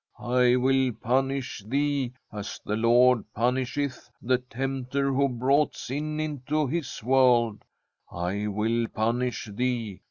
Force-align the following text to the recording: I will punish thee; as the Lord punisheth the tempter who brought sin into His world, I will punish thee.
I 0.17 0.55
will 0.55 0.91
punish 0.93 1.63
thee; 1.63 2.13
as 2.33 2.59
the 2.65 2.75
Lord 2.75 3.23
punisheth 3.35 4.09
the 4.19 4.39
tempter 4.39 5.13
who 5.13 5.29
brought 5.29 5.75
sin 5.77 6.19
into 6.19 6.65
His 6.65 7.03
world, 7.03 7.63
I 8.11 8.47
will 8.47 8.87
punish 8.87 9.47
thee. 9.53 9.99